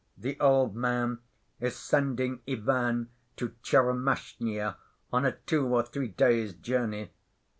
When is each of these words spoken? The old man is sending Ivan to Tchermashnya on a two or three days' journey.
The 0.17 0.35
old 0.39 0.75
man 0.75 1.19
is 1.59 1.75
sending 1.75 2.41
Ivan 2.49 3.09
to 3.35 3.49
Tchermashnya 3.61 4.77
on 5.13 5.25
a 5.25 5.33
two 5.33 5.67
or 5.67 5.83
three 5.83 6.07
days' 6.07 6.55
journey. 6.55 7.11